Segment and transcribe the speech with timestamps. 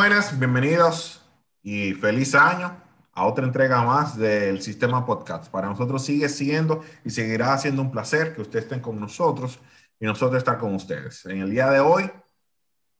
[0.00, 1.20] Buenas, bienvenidos
[1.62, 2.74] y feliz año
[3.12, 5.50] a otra entrega más del Sistema Podcast.
[5.50, 9.60] Para nosotros sigue siendo y seguirá siendo un placer que ustedes estén con nosotros
[10.00, 11.26] y nosotros estar con ustedes.
[11.26, 12.10] En el día de hoy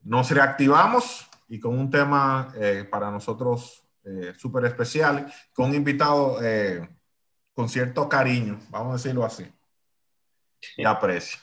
[0.03, 6.37] nos reactivamos y con un tema eh, para nosotros eh, súper especial, con un invitado
[6.43, 6.87] eh,
[7.55, 9.51] con cierto cariño, vamos a decirlo así,
[10.77, 11.41] y aprecio.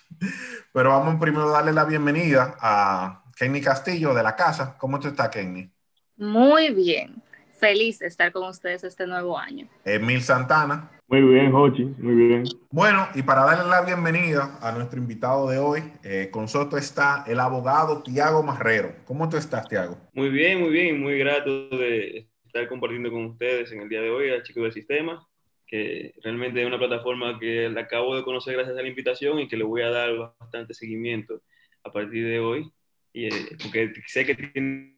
[0.71, 4.75] Pero vamos primero a darle la bienvenida a Kenny Castillo de la casa.
[4.79, 5.69] ¿Cómo te está, Kenny?
[6.17, 7.21] Muy bien.
[7.59, 9.67] Feliz de estar con ustedes este nuevo año.
[9.85, 10.91] Emil Santana.
[11.07, 12.43] Muy bien, Jochi, muy bien.
[12.69, 17.23] Bueno, y para darle la bienvenida a nuestro invitado de hoy, eh, con nosotros está
[17.27, 18.93] el abogado Tiago Marrero.
[19.05, 19.97] ¿Cómo tú estás, Tiago?
[20.13, 24.09] Muy bien, muy bien, muy grato de estar compartiendo con ustedes en el día de
[24.09, 25.25] hoy, al chico del sistema,
[25.65, 29.47] que realmente es una plataforma que la acabo de conocer gracias a la invitación y
[29.47, 31.41] que le voy a dar bastante seguimiento
[31.83, 32.71] a partir de hoy
[33.13, 34.97] y, eh, porque sé que tiene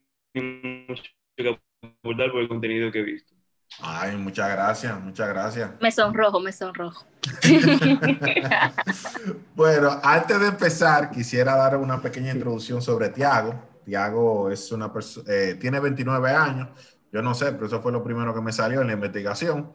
[0.87, 1.03] mucho
[1.35, 3.35] que aportar por el contenido que he visto.
[3.81, 5.71] Ay, muchas gracias, muchas gracias.
[5.79, 7.05] Me sonrojo, me sonrojo.
[9.55, 13.53] bueno, antes de empezar, quisiera dar una pequeña introducción sobre Tiago.
[13.85, 16.69] Tiago es una persona, eh, tiene 29 años,
[17.11, 19.73] yo no sé, pero eso fue lo primero que me salió en la investigación.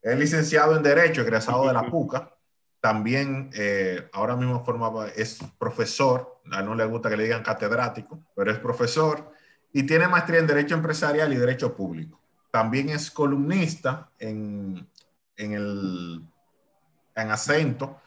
[0.00, 2.36] Es licenciado en Derecho, egresado de la PUCA.
[2.80, 8.22] También eh, ahora mismo forma, es profesor, a no le gusta que le digan catedrático,
[8.34, 9.32] pero es profesor
[9.72, 12.20] y tiene maestría en Derecho Empresarial y Derecho Público.
[12.50, 14.86] También es columnista en,
[15.36, 16.22] en, el,
[17.14, 18.00] en Acento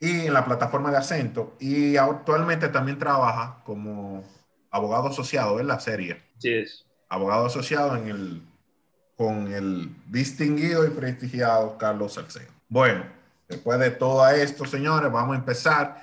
[0.00, 4.24] y en la plataforma de Acento y actualmente también trabaja como
[4.70, 6.22] abogado asociado en la serie.
[6.38, 6.86] Sí es.
[7.08, 8.42] Abogado asociado en el,
[9.16, 12.50] con el distinguido y prestigiado Carlos Salcedo.
[12.68, 13.04] Bueno,
[13.52, 16.00] Después de todo esto, señores, vamos a empezar.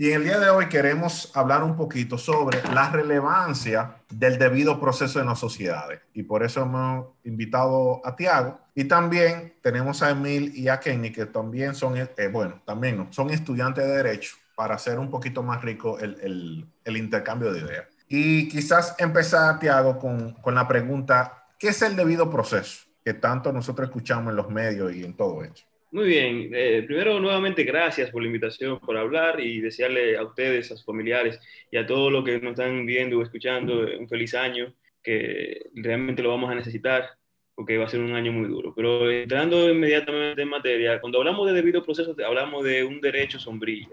[0.00, 4.80] Y en el día de hoy queremos hablar un poquito sobre la relevancia del debido
[4.80, 6.00] proceso en las sociedades.
[6.14, 8.58] Y por eso hemos invitado a Tiago.
[8.74, 13.28] Y también tenemos a Emil y a Kenny, que también son, eh, bueno, también son
[13.28, 17.84] estudiantes de Derecho, para hacer un poquito más rico el, el, el intercambio de ideas.
[18.08, 22.86] Y quizás empezar, Tiago, con, con la pregunta, ¿qué es el debido proceso?
[23.04, 25.60] Que tanto nosotros escuchamos en los medios y en todo esto.
[25.92, 26.50] Muy bien.
[26.54, 30.84] Eh, primero, nuevamente, gracias por la invitación, por hablar y desearle a ustedes, a sus
[30.84, 31.40] familiares
[31.70, 36.22] y a todos los que nos están viendo o escuchando un feliz año, que realmente
[36.22, 37.10] lo vamos a necesitar
[37.56, 38.72] porque va a ser un año muy duro.
[38.74, 43.88] Pero entrando inmediatamente en materia, cuando hablamos de debido proceso, hablamos de un derecho sombrilla,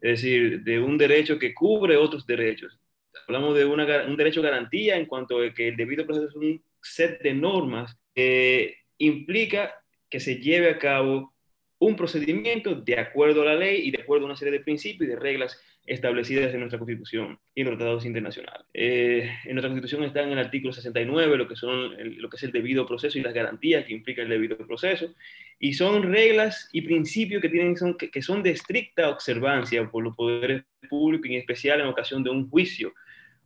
[0.00, 2.78] es decir, de un derecho que cubre otros derechos.
[3.26, 6.62] Hablamos de una, un derecho garantía en cuanto a que el debido proceso es un
[6.80, 9.74] set de normas que implica
[10.08, 11.34] que se lleve a cabo
[11.80, 15.08] un procedimiento de acuerdo a la ley y de acuerdo a una serie de principios
[15.08, 18.66] y de reglas establecidas en nuestra Constitución y en los tratados internacionales.
[18.74, 22.42] Eh, en nuestra Constitución está en el artículo 69 lo que, son lo que es
[22.42, 25.14] el debido proceso y las garantías que implica el debido proceso,
[25.58, 30.14] y son reglas y principios que, tienen, que, que son de estricta observancia por los
[30.14, 32.92] poderes públicos, en especial en ocasión de un juicio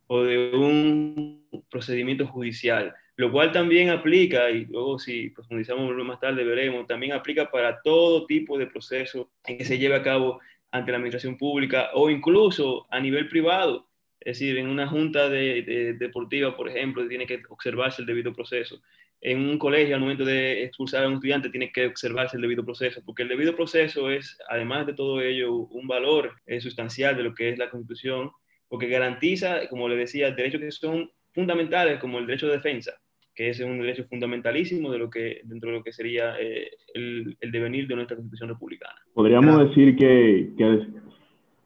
[0.08, 6.44] o de un procedimiento judicial lo cual también aplica, y luego si profundizamos más tarde
[6.44, 10.40] veremos, también aplica para todo tipo de proceso que se lleve a cabo
[10.72, 13.86] ante la administración pública o incluso a nivel privado.
[14.18, 18.80] Es decir, en una junta de, deportiva, por ejemplo, tiene que observarse el debido proceso.
[19.20, 22.64] En un colegio, al momento de expulsar a un estudiante, tiene que observarse el debido
[22.64, 27.22] proceso, porque el debido proceso es, además de todo ello, un valor eh, sustancial de
[27.22, 28.32] lo que es la Constitución,
[28.68, 33.00] porque garantiza, como le decía, derechos que son fundamentales, como el derecho de defensa,
[33.34, 37.36] que es un derecho fundamentalísimo de lo que, dentro de lo que sería eh, el,
[37.40, 38.94] el, devenir de nuestra Constitución republicana.
[39.12, 40.86] Podríamos decir que, que,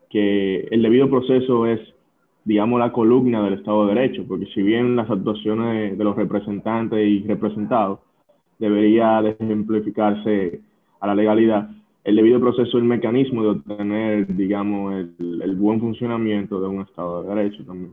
[0.08, 1.80] que, el debido proceso es,
[2.44, 7.06] digamos, la columna del Estado de Derecho, porque si bien las actuaciones de los representantes
[7.06, 8.00] y representados
[8.58, 10.60] debería de ejemplificarse
[11.00, 11.70] a la legalidad,
[12.04, 16.80] el debido proceso es el mecanismo de obtener, digamos, el, el buen funcionamiento de un
[16.80, 17.92] Estado de Derecho también.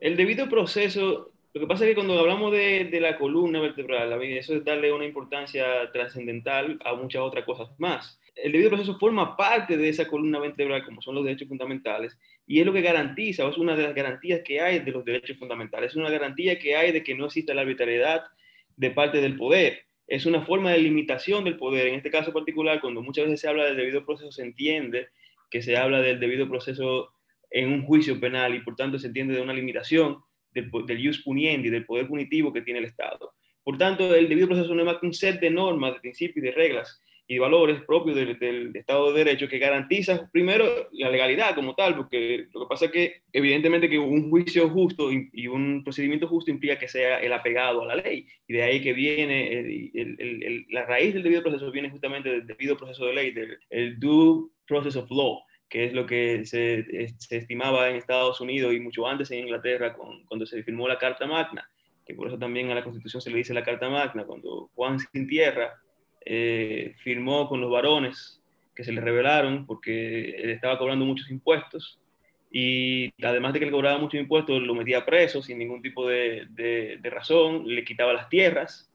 [0.00, 4.56] El debido proceso lo que pasa es que cuando hablamos de, la columna vertebral, eso
[4.56, 8.20] es darle una importancia trascendental a muchas otras cosas más.
[8.34, 12.58] El debido proceso forma parte de esa columna vertebral, como son los derechos fundamentales, y
[12.58, 15.38] es lo que garantiza, o es una de las garantías que hay de los derechos
[15.38, 18.24] fundamentales, es una garantía que hay de que no exista la arbitrariedad
[18.76, 19.84] de parte del poder.
[20.08, 21.86] Es una forma de limitación del poder.
[21.86, 25.06] En este caso particular, cuando muchas veces se habla del debido proceso, se entiende
[25.52, 27.12] que se habla del debido proceso
[27.48, 30.18] en un juicio penal y por tanto se entiende de una limitación
[30.54, 33.32] del, del jus puniendi, del poder punitivo que tiene el Estado.
[33.62, 36.44] Por tanto, el debido proceso no es más que un set de normas, de principios
[36.44, 41.74] de reglas y valores propios del, Estado de Derecho que garantiza primero la legalidad como
[41.74, 46.28] tal, porque lo que pasa es que evidentemente que un juicio justo y, un procedimiento
[46.28, 49.90] justo implica que sea el apegado a la ley, y de ahí que viene
[50.68, 54.50] la raíz del debido proceso viene justamente del debido proceso de ley, del el due
[54.66, 56.84] process of law, que es lo que se,
[57.18, 61.26] se, estimaba en Estados Unidos y mucho antes en Inglaterra cuando se firmó la Carta
[61.26, 61.68] Magna,
[62.06, 64.98] que por eso también a la Constitución se le dice la Carta Magna, cuando Juan
[64.98, 65.74] Sin Tierra
[66.24, 68.40] eh, firmó con los varones
[68.74, 71.98] que se le revelaron porque él estaba cobrando muchos impuestos
[72.56, 76.46] y además de que le cobraba muchos impuestos, lo metía preso sin ningún tipo de,
[77.02, 78.88] razón, le quitaba las tierras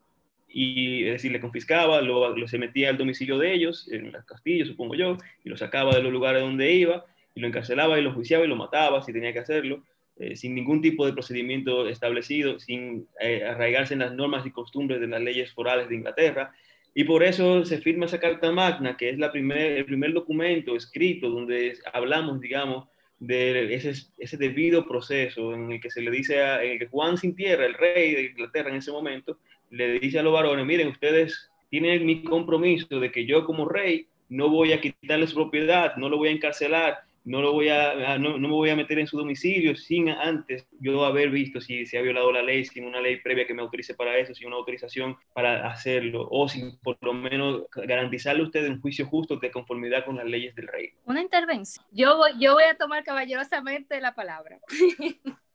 [0.52, 4.26] y es decir, le confiscaba, lo, lo, se metía al domicilio de ellos, en las
[4.26, 7.06] castillas, supongo yo, y lo sacaba de los lugares donde iba,
[7.36, 9.84] y lo encarcelaba y lo juiciaba y lo mataba si tenía que hacerlo,
[10.18, 15.00] eh, sin ningún tipo de procedimiento establecido, sin eh, arraigarse en las normas y costumbres
[15.00, 16.52] de las leyes forales de Inglaterra,
[16.96, 20.76] y por eso se firma esa Carta Magna, que es la primer, el primer documento
[20.76, 22.88] escrito donde hablamos, digamos,
[23.20, 26.88] de ese, ese, debido proceso en el que se le dice a en el que
[26.88, 29.38] Juan sin tierra, el rey de Inglaterra en ese momento,
[29.70, 34.08] le dice a los varones, miren, ustedes tienen mi compromiso de que yo como rey
[34.30, 38.38] no voy a quitarles propiedad, no lo voy a encarcelar, no, lo voy a, no,
[38.38, 41.98] no, me voy a meter en su domicilio sin antes yo haber visto si se
[41.98, 44.56] ha violado la ley, sin una ley previa que me autorice para eso, sin una
[44.56, 49.52] autorización para hacerlo, o sin por lo menos garantizarle a usted un juicio justo de
[49.52, 50.92] conformidad con las leyes del rey.
[51.06, 51.86] Una intervención.
[51.92, 54.60] Yo voy, yo voy a tomar caballerosamente la palabra.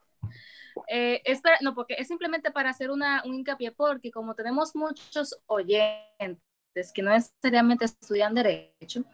[0.88, 1.22] eh,
[1.60, 7.02] no, porque es simplemente para hacer una, un hincapié, porque como tenemos muchos oyentes que
[7.02, 9.04] no necesariamente estudian derecho,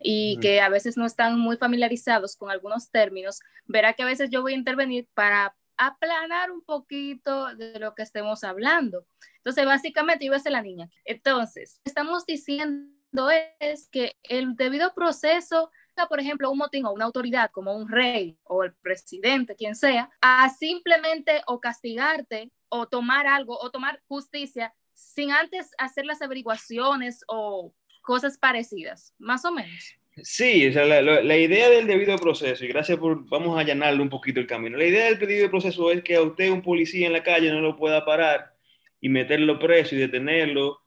[0.00, 4.30] y que a veces no están muy familiarizados con algunos términos, verá que a veces
[4.30, 9.06] yo voy a intervenir para aplanar un poquito de lo que estemos hablando.
[9.38, 10.88] Entonces, básicamente, iba a ser la niña.
[11.04, 13.30] Entonces, estamos diciendo
[13.60, 15.70] es que el debido proceso
[16.04, 20.10] por ejemplo, un motín o una autoridad como un rey o el presidente, quien sea,
[20.20, 27.24] a simplemente o castigarte o tomar algo o tomar justicia sin antes hacer las averiguaciones
[27.28, 27.72] o
[28.02, 29.96] cosas parecidas, más o menos.
[30.22, 34.00] Sí, o sea, la, la, idea del debido proceso, y gracias por, vamos a allanarle
[34.00, 34.78] un poquito el camino.
[34.78, 37.60] La idea del debido proceso es que a usted un policía en la calle no
[37.60, 38.54] lo pueda parar
[38.98, 40.80] y meterlo preso y detenerlo,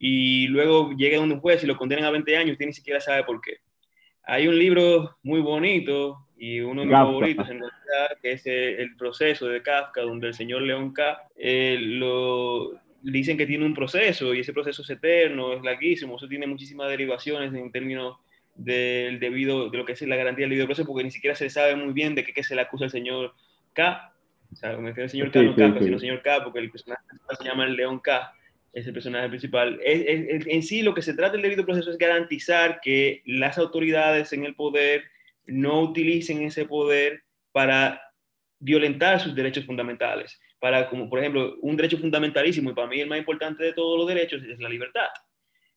[0.00, 3.00] y luego llegue a un juez y lo condenen a 20 años, usted ni siquiera
[3.00, 3.58] sabe por qué.
[4.24, 8.96] Hay un libro muy bonito y uno de mis favoritos en realidad, que es el,
[8.96, 11.22] proceso de Kafka, donde el señor León K.
[11.36, 12.72] Eh, lo,
[13.02, 16.88] dicen que tiene un proceso y ese proceso es eterno, es larguísimo, eso tiene muchísimas
[16.88, 18.18] derivaciones en términos
[18.54, 21.50] del debido, de lo que es la garantía del debido proceso, porque ni siquiera se
[21.50, 23.34] sabe muy bien de qué, qué se le acusa al señor
[23.72, 24.12] K.
[24.52, 26.70] O sea, me refiero al señor K, no K, sino el señor K, porque el
[26.70, 27.02] personaje
[27.38, 28.34] se llama el León K,
[28.72, 29.78] es el personaje principal.
[29.84, 34.44] en sí, lo que se trata del debido proceso es garantizar que las autoridades en
[34.44, 35.04] el poder
[35.44, 37.22] no utilicen ese poder
[37.52, 38.00] para
[38.58, 43.08] violentar sus derechos fundamentales para, como por ejemplo, un derecho fundamentalísimo y para mí el
[43.08, 45.08] más importante de todos los derechos es la libertad.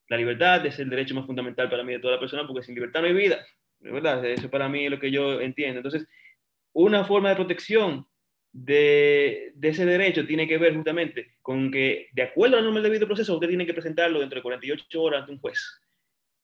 [0.09, 2.75] La libertad es el derecho más fundamental para mí de toda la persona porque sin
[2.75, 3.43] libertad no hay vida.
[3.79, 4.23] ¿verdad?
[4.23, 5.79] Eso para mí es lo que yo entiendo.
[5.79, 6.07] Entonces,
[6.71, 8.05] una forma de protección
[8.55, 12.89] de, ese derecho tiene que ver justamente con que, de acuerdo a la norma del
[12.89, 15.81] debido proceso, usted tiene que presentarlo dentro de 48 horas ante un juez.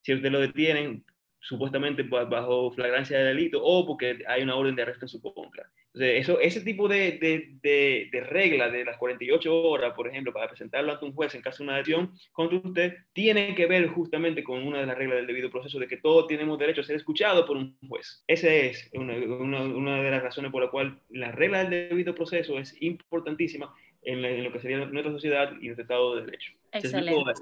[0.01, 1.05] Si usted lo detienen,
[1.39, 5.71] supuestamente bajo flagrancia de delito o porque hay una orden de arresto en su contra.
[5.93, 10.47] Entonces, eso, ese tipo de, de, de, regla de las 48 horas, por ejemplo, para
[10.47, 14.41] presentarlo ante un juez en caso de una adhesión contra usted, tiene que ver justamente
[14.41, 16.95] con una de las reglas del debido proceso de que todos tenemos derecho a ser
[16.95, 18.23] escuchados por un juez.
[18.25, 22.15] Esa es una, una, una de las razones por la cual la regla del debido
[22.15, 26.53] proceso es importantísima en, en, lo que sería nuestra sociedad y nuestro Estado de Derecho.
[26.71, 27.33] Excelente.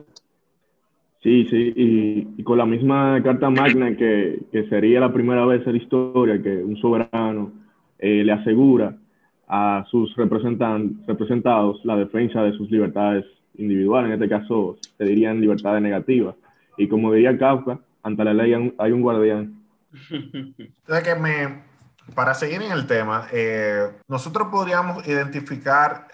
[1.22, 5.68] Sí, sí, y, y, con la misma Carta Magna que, que sería la primera vez
[5.68, 7.59] en la historia que un soberano
[8.00, 8.96] eh, le asegura
[9.48, 13.26] a sus representados la defensa de sus libertades
[13.56, 16.36] individuales, en este caso se dirían libertades negativas.
[16.78, 19.62] Y como diría Kafka, ante la ley hay un guardián.
[20.12, 21.64] Entonces que me,
[22.16, 26.08] para seguir en el tema, eh, nosotros podríamos identificar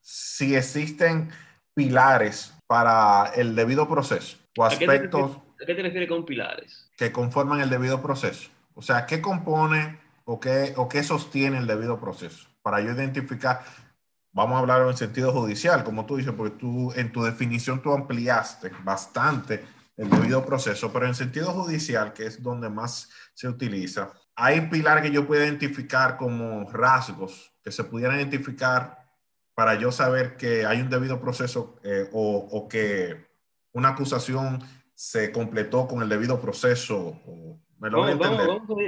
[0.00, 1.28] si existen
[1.74, 5.38] pilares para el debido proceso o aspectos...
[5.60, 6.90] ¿A qué te refieres con pilares?
[6.96, 8.50] Que conforman el debido proceso.
[8.74, 12.48] O sea, ¿qué compone o qué, o qué sostiene el debido proceso.
[12.62, 13.64] Para yo identificar,
[14.32, 17.92] vamos a hablar en sentido judicial, como tú dices, porque tú en tu definición tú
[17.92, 19.64] ampliaste bastante
[19.96, 25.02] el debido proceso, pero en sentido judicial, que es donde más se utiliza, hay pilar
[25.02, 29.04] que yo puedo identificar como rasgos que se pudieran identificar
[29.54, 33.28] para yo saber que hay un debido proceso eh, o, o, que
[33.72, 34.60] una acusación
[34.94, 37.20] se completó con el debido proceso?
[37.78, 38.78] ¿Me lo vamos, vamos, a, vamos,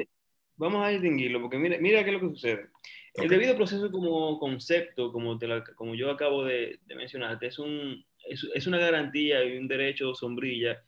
[0.59, 2.67] a, distinguirlo, porque mira, mira qué es lo que sucede.
[3.15, 8.05] El debido proceso como concepto, como, te como yo acabo de, de mencionarte, es, un,
[8.29, 10.83] es, es, una garantía y un derecho sombrilla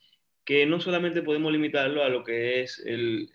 [0.45, 3.31] que no solamente podemos limitarlo a lo que es el,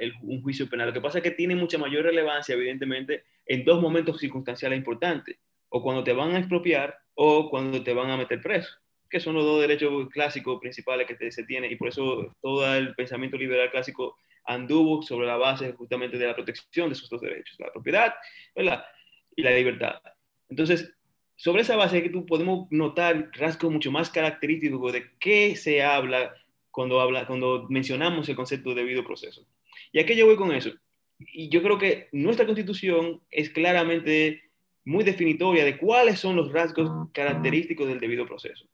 [0.00, 0.88] el, un juicio penal.
[0.88, 5.36] Lo que pasa es que tiene mucha mayor relevancia, evidentemente, en dos momentos circunstanciales importantes,
[5.68, 8.70] o cuando te van a expropiar o cuando te van a meter preso,
[9.10, 12.94] que son los dos derechos clásicos principales que se tiene, y por eso todo el
[12.94, 17.56] pensamiento liberal clásico anduvo sobre la base justamente de la protección de esos dos derechos,
[17.58, 18.14] la propiedad
[18.54, 20.00] y la libertad.
[20.48, 20.94] Entonces,
[21.36, 26.34] sobre esa base que tú podemos notar rasgos mucho más característicos de qué se habla
[26.70, 29.46] cuando, habla, cuando mencionamos el concepto de debido proceso.
[29.92, 30.70] ¿Y a qué yo voy con eso?
[31.18, 34.42] Y yo creo que nuestra constitución es claramente
[34.84, 38.66] muy definitoria de cuáles son los rasgos característicos del debido proceso.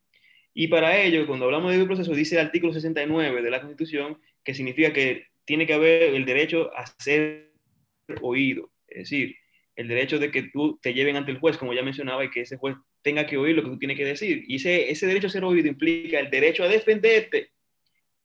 [0.53, 4.19] Y para ello, cuando hablamos de debido proceso, dice el artículo 69 de la Constitución
[4.43, 7.51] que significa que tiene que haber el derecho a ser
[8.23, 9.35] oído, es decir,
[9.75, 12.43] el derecho de que tú te lleven ante el juez, como ya mencionaba, y que
[12.43, 14.45] ese juez tenga que oír lo que tú tienes que decir.
[14.47, 17.51] Y ese, ese derecho a ser oído implica el derecho a defenderte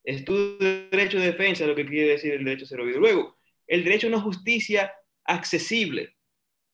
[0.03, 3.00] es tu derecho de defensa lo que quiere decir el derecho a ser oído.
[3.00, 6.15] Luego, el derecho a una justicia accesible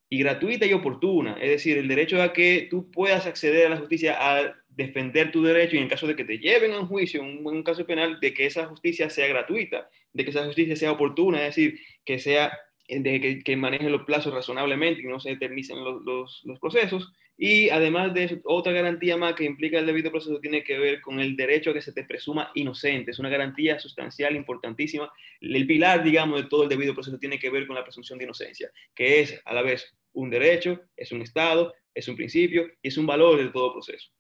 [0.10, 3.78] y gratuita y oportuna, es decir, el derecho a que tú puedas acceder a la
[3.78, 7.22] justicia a defender tu derecho y en caso de que te lleven a un juicio,
[7.24, 10.92] en un, caso penal, de que esa justicia sea gratuita, de que esa justicia sea
[10.92, 12.58] oportuna, es decir, que sea
[12.88, 17.12] de que, que maneje los plazos razonablemente y no se los, los procesos,
[17.44, 21.02] y además de eso, otra garantía más que implica el debido proceso tiene que ver
[21.02, 23.10] con el derecho a que se te presuma inocente.
[23.10, 25.12] Es una garantía sustancial, importantísima.
[25.40, 28.26] El pilar, digamos, de todo el debido proceso tiene que ver con la presunción de
[28.26, 32.90] inocencia, que es a la vez un derecho, es un estado, es un principio y
[32.90, 34.12] es un valor de todo proceso.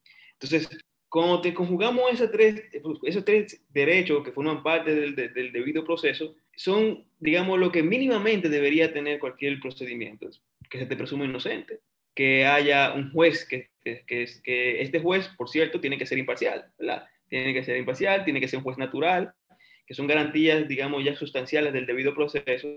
[0.41, 0.69] Entonces,
[1.09, 2.63] cuando te conjugamos esos tres,
[3.03, 8.49] esos tres derechos que forman parte del, del debido proceso, son, digamos, lo que mínimamente
[8.49, 10.29] debería tener cualquier procedimiento,
[10.69, 11.81] que se te presume inocente
[12.15, 16.65] que haya un juez, que, que, que, este juez, por cierto, tiene que ser imparcial,
[16.77, 17.07] ¿verdad?
[17.29, 19.33] Tiene que ser imparcial, tiene que ser un juez natural,
[19.85, 22.67] que son garantías, digamos, ya sustanciales del debido proceso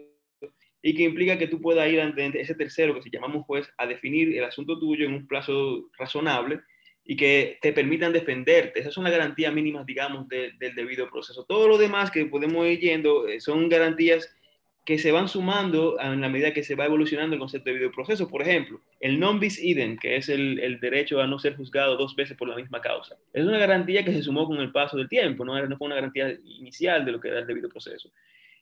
[0.82, 3.68] y que implica que tú puedas ir ante ese tercero, que se llama un juez,
[3.78, 6.60] a definir el asunto tuyo en un plazo razonable
[7.04, 8.80] y que te permitan defenderte.
[8.80, 11.44] Esas son las garantías mínimas, digamos, del debido proceso.
[11.44, 14.34] Todo lo demás que podemos ir yendo eh, son garantías
[14.84, 18.28] que se van sumando en la medida que se va evolucionando el concepto de videoproceso.
[18.28, 21.96] Por ejemplo, el non bis idem, que es el, el, derecho a no ser juzgado
[21.96, 23.16] dos veces por la misma causa.
[23.32, 25.96] Es una garantía que se sumó con el paso del tiempo, no, no fue una
[25.96, 28.10] garantía inicial de lo que era el debido proceso.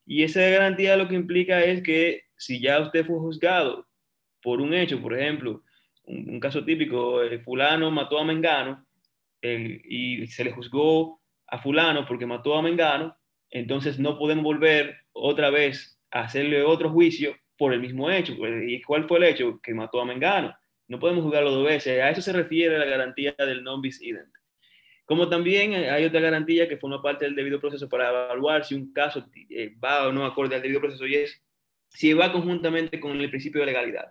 [0.07, 3.89] Y esa garantía lo que implica es que si ya usted fue juzgado
[4.43, 5.63] por un hecho, por ejemplo,
[6.05, 8.87] un, caso típico, el fulano mató a Mengano
[9.43, 13.17] y se le juzgó a fulano porque mató a Mengano,
[13.51, 18.37] entonces no podemos volver otra vez hacerle otro juicio por el mismo hecho.
[18.37, 19.61] Pues, ¿Y cuál fue el hecho?
[19.63, 20.55] Que mató a Mengano.
[20.89, 22.01] No podemos juzgarlo dos veces.
[22.01, 24.27] A eso se refiere la garantía del non bis idem.
[25.05, 28.93] Como también hay otra garantía que forma parte del debido proceso para evaluar si un
[28.93, 31.43] caso eh, va o no acorde al debido proceso y es
[31.89, 34.11] si va conjuntamente con el principio de legalidad.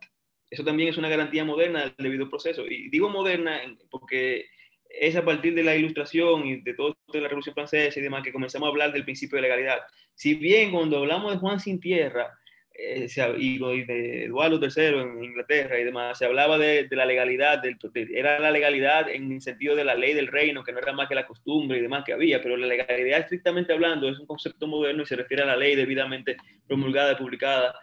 [0.52, 2.68] Eso también es una garantía moderna del debido proceso.
[2.68, 4.48] Y digo moderna porque
[4.90, 8.34] es a partir de la ilustración y de toda la Revolución Francesa y demás que
[8.34, 9.80] comenzamos a hablar del principio de legalidad.
[10.14, 12.38] Si bien cuando hablamos de Juan Sin Tierra
[12.74, 17.62] eh, y, de Eduardo III en Inglaterra y demás, se hablaba de, de la legalidad,
[18.14, 21.08] era la legalidad en el sentido de la ley del reino, que no era más
[21.08, 24.68] que la costumbre y demás que había, pero la legalidad estrictamente hablando es un concepto
[24.68, 26.36] moderno y se refiere a la ley debidamente
[26.68, 27.74] promulgada y publicada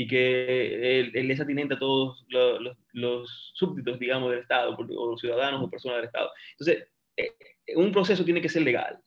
[0.00, 5.20] y que él, es atinente a todos los, los, súbditos, digamos, del Estado, o los
[5.20, 6.30] ciudadanos o personas del Estado.
[6.52, 6.86] Entonces,
[7.16, 7.32] eh,
[7.74, 9.00] un proceso tiene que ser legal.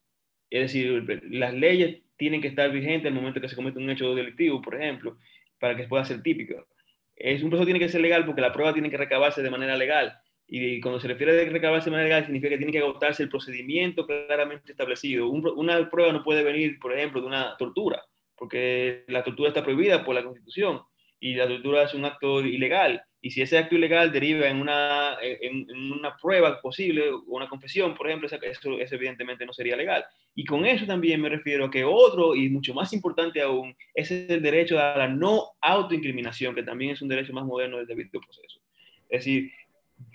[0.50, 4.14] Es decir, las leyes tienen que estar vigentes al momento que se comete un hecho
[4.14, 5.18] delictivo, por ejemplo,
[5.62, 6.68] para que pueda ser típico.
[7.16, 9.78] Es, un proceso tiene que ser legal porque la prueba tiene que recabarse de manera
[9.78, 10.20] legal.
[10.46, 13.30] Y cuando se refiere a recabarse de manera legal, significa que tiene que agotarse el
[13.30, 15.30] procedimiento claramente establecido.
[15.30, 18.04] una prueba no puede venir, por ejemplo, de una tortura
[18.42, 20.82] porque la tortura está prohibida por la Constitución
[21.20, 23.00] y la tortura es un acto ilegal.
[23.22, 27.94] Y si ese acto ilegal deriva en una, en, una prueba posible o una confesión,
[27.94, 30.04] por ejemplo, eso, eso, evidentemente no sería legal.
[30.34, 34.10] Y con eso también me refiero a que otro, y mucho más importante aún, es
[34.10, 38.20] el derecho a la no autoincriminación, que también es un derecho más moderno del debido
[38.20, 38.60] proceso.
[39.08, 39.52] Es decir,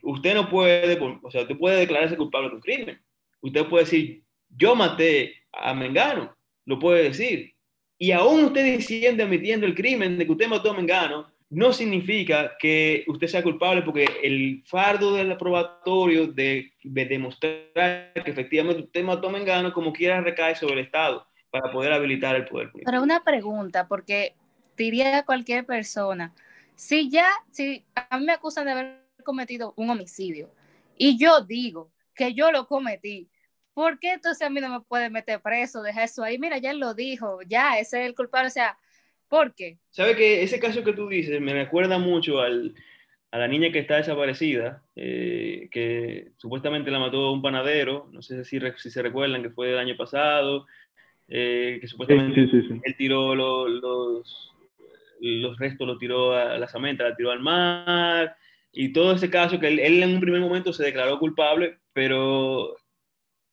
[0.02, 3.00] usted no puede, o sea, usted puede declararse culpable de un crimen.
[3.40, 7.54] Usted puede decir, yo maté a Mengano, lo puede decir,
[7.98, 12.56] y aún usted diciendo, admitiendo el crimen de que usted mató a Mengano, no significa
[12.58, 19.28] que usted sea culpable porque el fardo del probatorio de, demostrar que efectivamente usted mató
[19.28, 22.90] a Mengano como quiera recae sobre el Estado para poder habilitar el poder político.
[22.90, 24.34] Pero una pregunta, porque
[24.76, 26.34] diría cualquier persona,
[26.74, 30.50] si ya, si a mí me acusan de haber cometido un homicidio
[30.98, 33.28] y yo digo que yo lo cometí,
[33.76, 35.82] ¿por qué entonces a mí no me puede meter preso?
[35.82, 38.78] Deja eso ahí, mira, ya él lo dijo, ya, ese es el culpable, o sea,
[39.28, 39.78] ¿Por qué?
[39.90, 42.74] Sabe que ese caso que tú dices me recuerda mucho al,
[43.30, 48.44] a la niña que está desaparecida, eh, que supuestamente la mató un panadero, no sé
[48.44, 50.66] si, si se recuerdan que fue el año pasado,
[51.28, 54.54] eh, que supuestamente él tiró los, los,
[55.20, 58.36] los, restos, lo tiró a la samenta, la tiró al mar,
[58.72, 62.76] y todo ese caso que él, él en un primer momento se declaró culpable, pero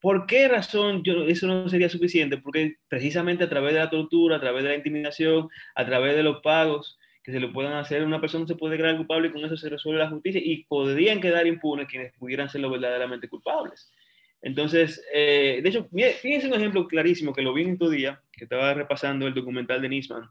[0.04, 2.36] ¿Por qué razón yo, eso no sería suficiente?
[2.36, 6.22] Porque precisamente a través de la tortura, a través de la intimidación, a través de
[6.22, 9.42] los pagos que se le puedan hacer, una persona se puede declarar culpable y con
[9.42, 13.90] eso se resuelve la justicia y podrían quedar impunes quienes pudieran ser verdaderamente culpables.
[14.42, 15.88] Entonces, eh, de hecho,
[16.20, 19.80] fíjense un ejemplo clarísimo que lo vi en estos día, que estaba repasando el documental
[19.80, 20.28] de Nisman,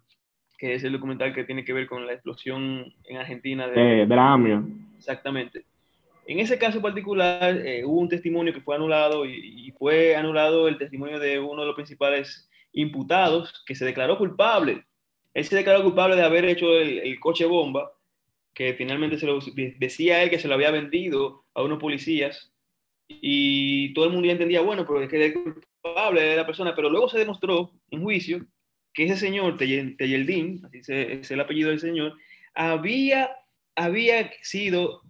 [0.55, 4.05] que es el documental que tiene que ver con la explosión en Argentina de, eh,
[4.05, 4.63] de la AMIA.
[4.99, 5.65] Exactamente.
[6.25, 10.77] En ese caso particular eh, hubo un testimonio que fue anulado y, fue anulado el
[10.77, 14.85] testimonio de uno de los principales imputados que se declaró culpable.
[15.33, 17.91] Él se declaró culpable de haber hecho el, coche bomba,
[18.53, 19.39] que finalmente se lo,
[19.77, 22.53] decía él que se lo había vendido a unos policías
[23.07, 26.73] y todo el mundo ya entendía, bueno, pero es que era culpable de la persona,
[26.75, 28.45] pero luego se demostró en juicio
[28.93, 32.13] que ese señor, Teyeldín, así es el apellido del señor,
[32.53, 33.35] había,
[33.75, 35.01] había sido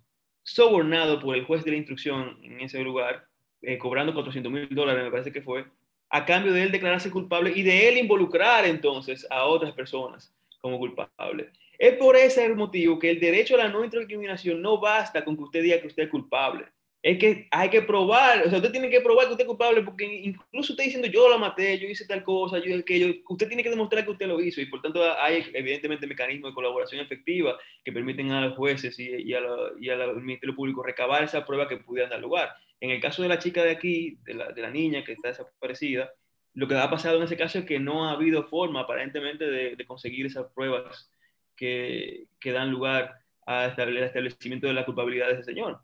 [0.43, 3.25] sobornado por el juez de la instrucción en ese lugar,
[3.62, 5.65] eh, cobrando 400 mil dólares, me parece que fue,
[6.09, 10.77] a cambio de él declararse culpable y de él involucrar entonces a otras personas como
[10.77, 11.50] culpable.
[11.79, 15.43] Es por ese motivo que el derecho a la no discriminación no basta con que
[15.43, 16.65] usted diga que usted es culpable
[17.03, 19.82] es que hay que probar, o sea, usted tiene que probar que usted es culpable,
[19.82, 23.62] porque incluso usted diciendo yo la maté, yo hice tal cosa, yo aquello, usted tiene
[23.62, 27.60] que demostrar que usted lo hizo y por tanto hay evidentemente mecanismos de colaboración efectiva
[27.84, 32.10] que permiten a los jueces y, y, al Ministerio Público recabar esa prueba que pudieran
[32.10, 32.56] dar lugar.
[32.80, 35.27] En el caso de la chica de aquí, de la, de la niña que está
[35.27, 36.10] desaparecida,
[36.54, 39.75] lo que ha pasado en ese caso es que no ha habido forma aparentemente de,
[39.75, 41.12] de conseguir esas pruebas
[41.58, 45.82] que, que dan lugar al establecimiento de la culpabilidad de ese señor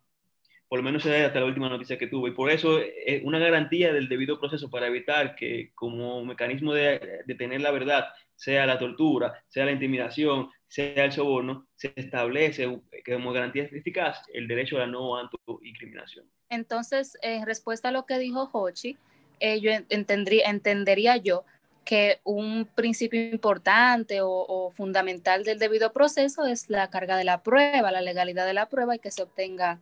[0.69, 2.29] por lo menos hasta la última noticia que tuve.
[2.29, 6.73] Y por eso es eh, una garantía del debido proceso para evitar que como mecanismo
[6.73, 11.91] de, de, tener la verdad, sea la tortura, sea la intimidación, sea el soborno, se
[11.95, 16.25] establece que como garantía eficaz el derecho a la no autoincriminación.
[16.49, 18.95] Entonces, en respuesta a lo que dijo Hochi,
[19.39, 21.45] eh, yo entendría, entendería yo
[21.83, 27.41] que un principio importante o, o, fundamental del debido proceso es la carga de la
[27.41, 29.79] prueba, la legalidad de la prueba y que se obtenga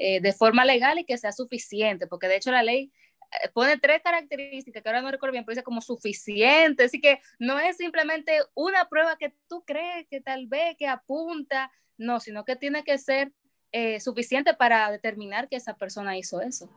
[0.00, 3.78] eh, de forma legal y que sea suficiente, porque de hecho la ley eh, pone
[3.78, 7.78] tres características que ahora no recuerdo bien, pero dice como suficiente, así que no es
[7.78, 12.84] simplemente una prueba que tú crees que tal vez que apunta, no, sino que tiene
[12.84, 13.32] que ser
[13.72, 16.70] eh, suficiente para determinar que esa persona hizo eso.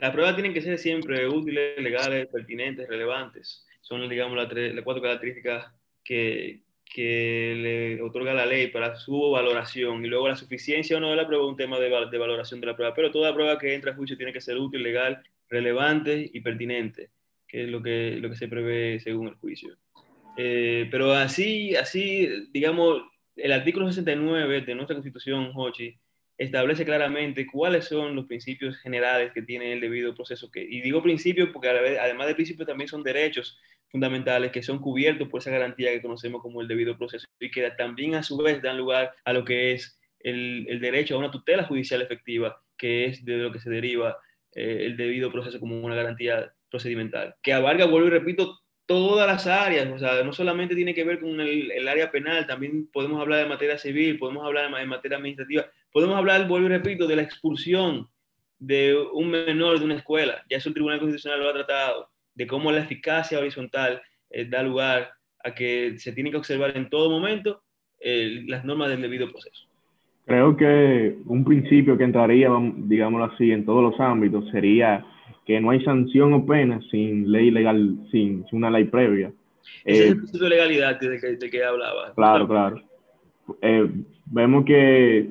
[0.00, 3.64] Las pruebas tienen que ser siempre útiles, legales, pertinentes, relevantes.
[3.82, 9.30] Son, digamos, las, tres, las cuatro características que, que le otorga la ley para su
[9.30, 12.18] valoración y luego la suficiencia o no de la prueba es un tema de, de,
[12.18, 14.82] valoración de la prueba, pero toda prueba que entra a juicio tiene que ser útil,
[14.82, 17.10] legal, relevante y pertinente,
[17.46, 19.76] que es lo que, lo que se prevé según el juicio.
[20.36, 23.02] Eh, pero así, así, digamos,
[23.36, 25.98] el artículo 69 de nuestra Constitución, Hochi,
[26.38, 30.50] establece claramente cuáles son los principios generales que tiene el debido proceso.
[30.50, 33.58] Que, y digo principios porque además de principios también son derechos
[33.96, 37.70] fundamentales que son cubiertos por esa garantía que conocemos como el debido proceso y que
[37.70, 41.64] también a su vez dan lugar a lo que es el, derecho a una tutela
[41.64, 44.18] judicial efectiva, que es de lo que se deriva
[44.52, 49.46] eh, el debido proceso como una garantía procedimental, que abarca, vuelvo y repito, todas las
[49.46, 53.38] áreas, o sea, no solamente tiene que ver con el, área penal, también podemos hablar
[53.38, 57.16] de materia civil, podemos hablar de, de materia administrativa, podemos hablar, vuelvo y repito, de
[57.16, 58.10] la expulsión
[58.58, 62.46] de un menor de una escuela, ya eso el Tribunal Constitucional lo ha tratado, de
[62.46, 65.08] cómo la eficacia horizontal eh, da lugar
[65.42, 67.62] a que se tiene que observar en todo momento
[67.98, 69.66] eh, las normas del debido proceso.
[70.26, 75.04] Creo que un principio que entraría, digámoslo así, en todos los ámbitos sería
[75.46, 79.32] que no hay sanción o pena sin ley legal, sin, una ley previa.
[79.84, 82.12] Ese es el eh, principio de legalidad de que, de que hablaba.
[82.14, 82.82] Claro, claro.
[84.26, 85.30] vemos que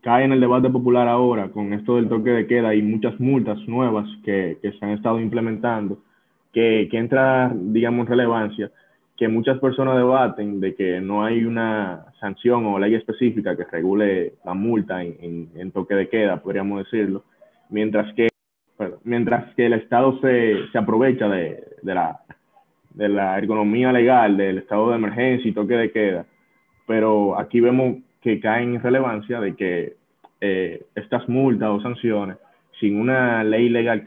[0.00, 3.58] cae en el debate popular ahora con esto del toque de queda y muchas multas
[3.68, 6.02] nuevas que, que se han estado implementando
[6.52, 8.70] que, que entra, digamos, relevancia,
[9.16, 14.34] que muchas personas debaten de que no hay una sanción o ley específica que regule
[14.44, 17.24] la multa en, toque de queda, podríamos decirlo,
[17.70, 18.28] mientras que,
[19.04, 22.20] mientras que el Estado se, se aprovecha de, de, la,
[22.94, 26.26] de la economía legal, del estado de emergencia y toque de queda.
[26.86, 29.96] Pero aquí vemos que caen en relevancia de que
[30.40, 32.36] eh, estas multas o sanciones,
[32.80, 34.06] sin una ley legal,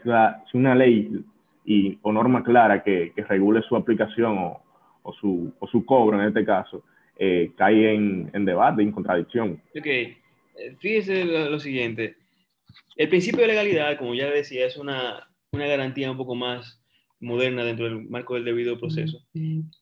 [0.50, 1.24] sin una ley
[1.66, 4.62] y, o norma clara que, que regule su aplicación o,
[5.02, 6.84] o su, o su cobro en este caso,
[7.18, 9.60] eh, cae en, en, debate, en contradicción.
[9.76, 10.14] Ok, eh,
[10.78, 12.16] fíjese lo, siguiente.
[12.96, 16.82] El principio de legalidad, como ya decía, es una, una garantía un poco más
[17.20, 19.18] moderna dentro del marco del debido proceso.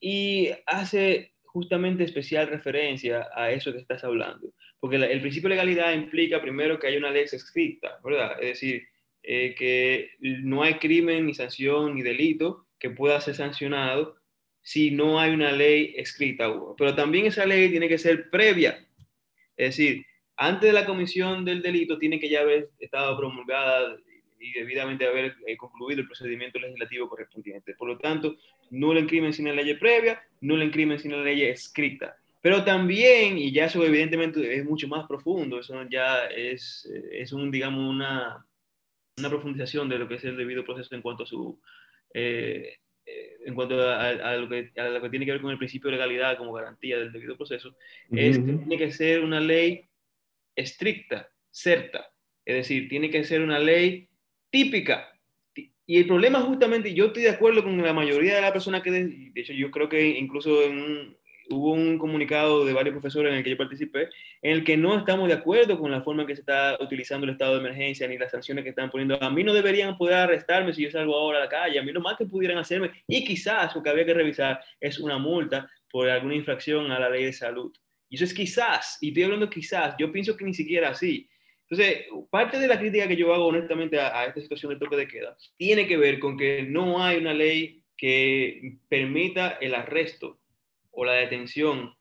[0.00, 4.48] Y hace justamente especial referencia a eso que estás hablando.
[4.80, 8.32] Porque el principio de legalidad implica primero que hay una ley escrita, ¿verdad?
[8.40, 8.82] Es decir,
[9.26, 14.16] eh, que no hay crimen, ni sanción, ni delito que pueda ser sancionado
[14.60, 16.52] si no hay una ley escrita.
[16.76, 18.86] Pero también esa ley tiene que ser previa.
[19.56, 20.04] Es decir,
[20.36, 23.96] antes de la comisión del delito tiene que ya haber estado promulgada
[24.38, 27.74] y debidamente haber eh, concluido el procedimiento legislativo correspondiente.
[27.74, 28.36] Por lo tanto,
[28.70, 32.16] no le crimen sin la ley previa, no le crimen sin la ley escrita.
[32.42, 37.32] Pero también, y ya eso evidentemente es mucho más profundo, eso ya es, eh, es
[37.32, 38.46] un, digamos, una,
[39.18, 41.60] una profundización de lo que es el debido proceso en cuanto a su
[42.12, 45.58] eh, eh, en cuanto a, lo que, a, lo que, tiene que ver con el
[45.58, 47.76] principio de legalidad como garantía del debido proceso,
[48.10, 49.86] es que tiene que ser una ley
[50.56, 52.10] estricta, certa,
[52.46, 54.08] es decir, tiene que ser una ley
[54.48, 55.10] típica.
[55.86, 58.90] Y el problema justamente, yo estoy de acuerdo con la mayoría de las personas que,
[58.90, 61.14] de hecho yo creo que incluso en,
[61.50, 64.08] hubo un comunicado de varios profesores en el que yo participé,
[64.42, 67.24] en el que no estamos de acuerdo con la forma en que se está utilizando
[67.24, 69.22] el estado de emergencia ni las sanciones que están poniendo.
[69.22, 71.92] A mí no deberían poder arrestarme si yo salgo ahora a la calle, a mí
[71.92, 75.70] lo más que pudieran hacerme, y quizás lo que había que revisar es una multa
[75.90, 77.72] por alguna infracción a la ley de salud.
[78.08, 81.28] Y eso es quizás, y estoy hablando quizás, yo pienso que ni siquiera así.
[81.68, 85.08] Entonces, parte de la crítica que yo hago honestamente a, esta situación del toque de
[85.08, 90.38] queda tiene que ver con que no hay una ley que permita el arresto
[90.94, 91.94] o la detención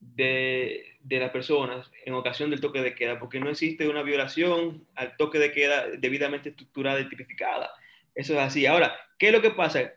[0.00, 4.86] de, de, las personas en ocasión del toque de queda, porque no existe una violación
[4.96, 7.70] al toque de queda debidamente estructurada y tipificada.
[8.14, 8.66] Eso es así.
[8.66, 9.92] Ahora, ¿qué es lo que pasa?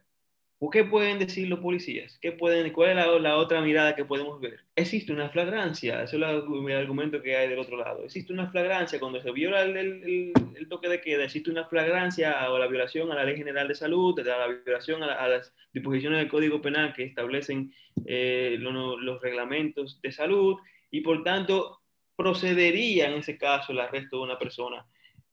[0.71, 2.17] ¿Qué pueden decir los policías?
[2.21, 4.61] ¿Qué pueden, ¿Cuál es la, otra mirada que podemos ver?
[4.75, 8.03] Existe una flagrancia, eso es el argumento que hay del otro lado.
[8.03, 10.33] Existe una flagrancia cuando se viola el,
[10.69, 14.19] toque de queda, existe una flagrancia o la violación a la Ley General de Salud,
[14.19, 17.73] la violación a, las disposiciones del Código Penal que establecen
[18.05, 20.57] eh, los reglamentos de salud
[20.89, 21.81] y por tanto
[22.15, 24.85] procedería en ese caso el arresto de una persona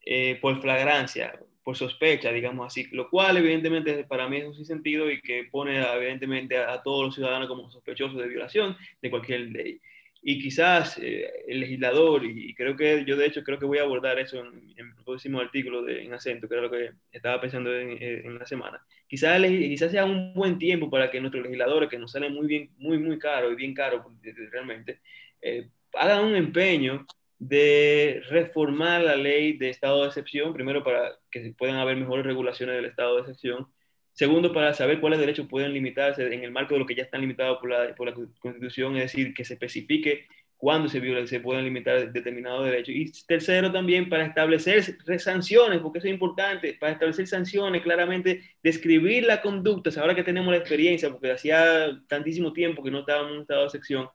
[0.04, 5.10] eh, por flagrancia por sospecha, digamos así, lo cual evidentemente para mí es un sentido
[5.10, 9.80] y que pone evidentemente a, todos los ciudadanos como sospechosos de violación de cualquier ley.
[10.24, 13.82] Y quizás eh, el legislador, y creo que yo de hecho creo que voy a
[13.82, 17.40] abordar eso en, en el próximo artículo de, en acento, que era lo que estaba
[17.40, 18.80] pensando en, en la semana,
[19.12, 22.70] quizás, quizás sea un buen tiempo para que nuestros legisladores, que nos salen muy bien,
[22.78, 24.04] muy, muy caro y bien caro
[24.50, 25.00] realmente,
[25.42, 27.04] eh, hagan un empeño
[27.42, 32.76] de reformar la ley de estado de excepción, primero para que puedan haber mejores regulaciones
[32.76, 33.66] del estado de excepción,
[34.12, 37.20] segundo para saber cuáles derechos pueden limitarse en el marco de lo que ya están
[37.20, 41.40] limitados por la, por la Constitución, es decir, que se especifique cuándo se, viola, se
[41.40, 42.94] pueden limitar determinados derechos.
[42.94, 49.24] Y tercero también para establecer sanciones, porque eso es importante, para establecer sanciones, claramente describir
[49.24, 53.40] la conducta, ahora que tenemos la experiencia, porque hacía tantísimo tiempo que no estábamos en
[53.40, 54.08] estado de excepción,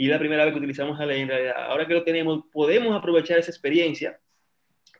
[0.00, 2.96] y la primera vez que utilizamos la ley, en realidad, ahora que lo tenemos, podemos
[2.96, 4.20] aprovechar esa experiencia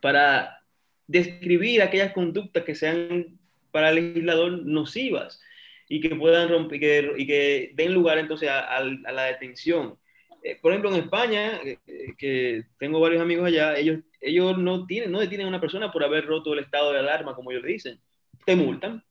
[0.01, 0.61] para
[1.07, 3.39] describir aquellas conductas que sean
[3.71, 5.41] para el legislador nocivas
[5.87, 9.97] y que puedan romper y que den lugar entonces a, la detención.
[10.43, 11.77] Eh, por ejemplo, en España, eh,
[12.17, 16.03] que tengo varios amigos allá, ellos, ellos no, tienen, no detienen a una persona por
[16.03, 17.99] haber roto el estado de alarma, como ellos dicen.
[18.45, 19.03] Te multan,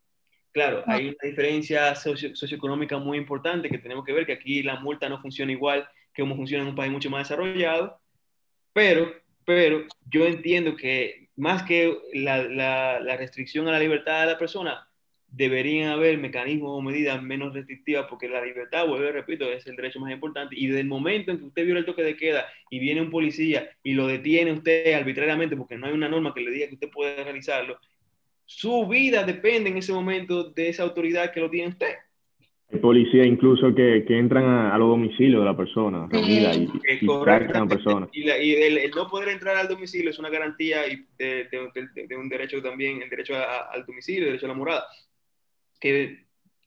[0.53, 5.09] Claro, hay una diferencia socioeconómica muy importante que tenemos que ver, que aquí la multa
[5.09, 8.01] no funciona igual que como funciona en un país mucho más desarrollado,
[8.73, 9.13] pero,
[9.45, 14.89] pero yo entiendo que más que la, la, restricción a la libertad de la persona,
[15.31, 20.01] deberían haber mecanismos o medidas menos restrictivas, porque la libertad, vuelvo repito, es el derecho
[20.01, 20.57] más importante.
[20.59, 23.11] Y desde el momento en que usted viola el toque de queda y viene un
[23.11, 26.75] policía y lo detiene usted arbitrariamente, porque no hay una norma que le diga que
[26.75, 27.79] usted puede realizarlo,
[28.49, 31.97] su vida depende en ese momento de esa autoridad que lo tiene usted.
[32.73, 36.67] Hay policías incluso que, que entran a, los domicilios de la persona, y,
[37.03, 37.69] y, correcto.
[37.69, 38.09] persona.
[38.11, 40.81] Y, el, no poder entrar al domicilio es una garantía
[41.19, 44.87] de, de, un derecho también, el derecho al domicilio, el derecho a la morada.
[45.79, 46.25] Que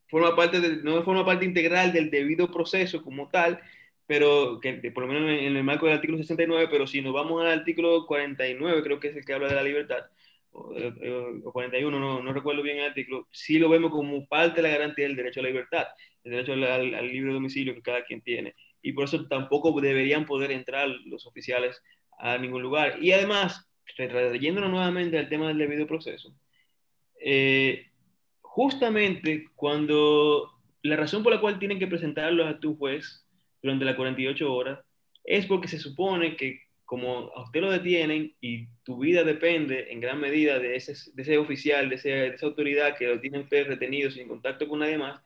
[0.07, 3.59] forma parte no forma parte integral del debido proceso como tal,
[4.05, 7.41] pero que, por lo menos en, el marco del artículo 69, pero si nos vamos
[7.41, 10.05] al artículo 49, creo que es el que habla de la libertad,
[10.51, 14.75] o, 41, no, no, recuerdo bien el artículo, sí lo vemos como parte de la
[14.77, 15.87] garantía del derecho a la libertad,
[16.23, 18.55] el derecho al, al libre domicilio que cada quien tiene.
[18.81, 21.81] Y por eso tampoco deberían poder entrar los oficiales
[22.17, 23.01] a ningún lugar.
[23.01, 26.33] Y además, trayéndonos nuevamente al tema del debido proceso,
[27.19, 27.87] eh,
[28.41, 30.51] justamente cuando
[30.83, 33.25] la razón por la cual tienen que presentarlos a tu juez
[33.61, 34.79] durante las 48 horas
[35.23, 36.61] es porque se supone que
[36.91, 41.21] como a usted lo detienen y tu vida depende en gran medida de ese, de
[41.21, 44.97] ese oficial, de, de, esa autoridad que lo tiene usted retenido sin contacto con nadie
[44.97, 45.21] más,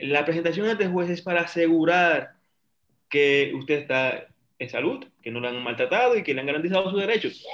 [0.00, 2.32] la presentación ante el juez es para asegurar
[3.08, 4.26] que usted está
[4.58, 7.46] en salud, que no le han maltratado y que le han garantizado sus derechos.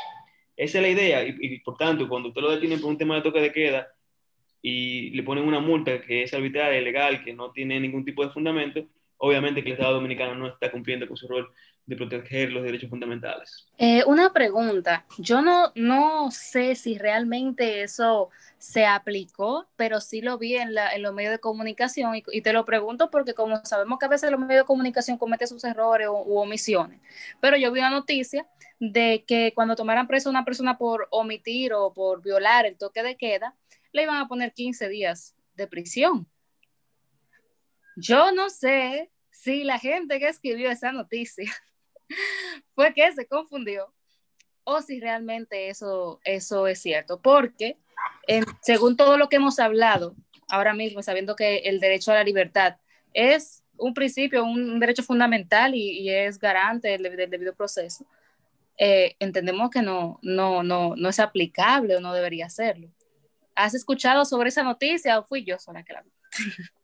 [0.56, 3.20] Esa es la idea y, por tanto, cuando usted lo detiene por un tema de
[3.20, 3.88] toque de queda
[4.62, 8.32] y le ponen una multa que es arbitraria, ilegal, que no tiene ningún tipo de
[8.32, 8.86] fundamento,
[9.18, 11.52] obviamente que el Estado Dominicano no está cumpliendo con su rol
[11.90, 13.66] de proteger los derechos fundamentales.
[13.76, 20.38] Eh, una pregunta, yo no, no sé si realmente eso se aplicó, pero sí lo
[20.38, 23.98] vi en, la, en los medios de comunicación y, te lo pregunto porque como sabemos
[23.98, 27.00] que a veces los medios de comunicación cometen sus errores u omisiones,
[27.40, 28.46] pero yo vi una noticia
[28.78, 33.02] de que cuando tomaran preso a una persona por omitir o por violar el toque
[33.02, 33.56] de queda,
[33.90, 36.28] le iban a poner 15 días de prisión.
[37.96, 41.52] Yo no sé si la gente que escribió esa noticia
[42.74, 43.92] fue que se confundió
[44.64, 47.78] o si realmente eso, eso es cierto, porque
[48.62, 50.14] según todo lo que hemos hablado
[50.48, 52.76] ahora mismo, sabiendo que el derecho a la libertad
[53.12, 58.04] es un principio, un, derecho fundamental y, es garante del, debido proceso,
[58.78, 62.88] eh, entendemos que no, no, no, no es aplicable o no debería serlo.
[63.54, 66.10] ¿Has escuchado sobre esa noticia o fui yo sola que la vi?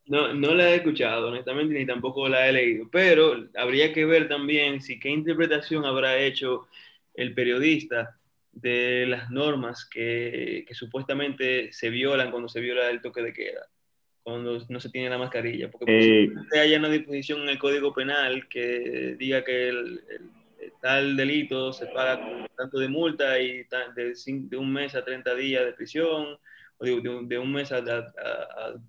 [0.06, 4.28] No, no la he escuchado, honestamente, ni tampoco la he leído, pero habría que ver
[4.28, 6.68] también si qué interpretación habrá hecho
[7.14, 8.16] el periodista
[8.52, 13.66] de las normas que, que supuestamente se violan cuando se viola el toque de queda,
[14.22, 18.48] cuando no se tiene la mascarilla, porque eh, haya una disposición en el Código Penal
[18.48, 20.00] que diga que el,
[20.80, 23.64] tal delito se paga con tanto de multa y
[23.94, 26.38] de, de un mes a 30 días de prisión,
[26.78, 27.82] o de, un mes a,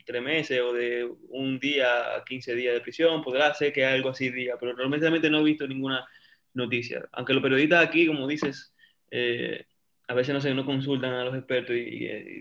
[0.06, 4.10] tres meses o de un día a 15 días de prisión, podrá ser que algo
[4.10, 6.06] así diga, pero realmente no he visto ninguna
[6.54, 7.08] noticia.
[7.14, 8.74] Aunque los periodistas aquí, como dices,
[9.12, 9.66] eh,
[10.08, 12.40] a veces no, se, no consultan a los expertos y,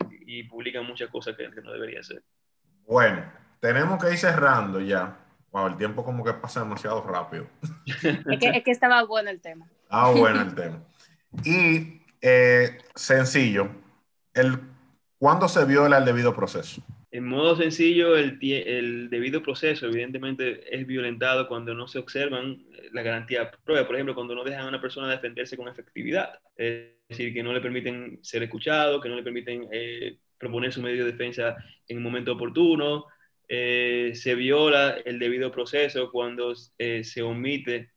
[0.50, 2.22] publican muchas cosas que, no debería ser.
[2.86, 3.24] Bueno,
[3.60, 5.18] tenemos que ir cerrando ya.
[5.52, 7.48] Wow, el tiempo como que pasa demasiado rápido.
[7.86, 9.66] Es que, es que estaba bueno el tema.
[9.88, 10.82] Ah, bueno el tema.
[11.44, 13.70] Y eh, sencillo,
[14.34, 14.58] el
[15.18, 16.82] ¿Cuándo se viola el debido proceso?
[17.10, 22.90] En modo sencillo, el, el, debido proceso evidentemente es violentado cuando no se observan eh,
[22.92, 23.86] la garantía de prueba.
[23.86, 26.38] Por ejemplo, cuando no dejan a una persona defenderse con efectividad.
[26.54, 30.82] Es decir, que no le permiten ser escuchado, que no le permiten eh, proponer su
[30.82, 31.56] medio de defensa
[31.88, 33.06] en un momento oportuno.
[33.48, 37.92] Eh, se viola el debido proceso cuando se omite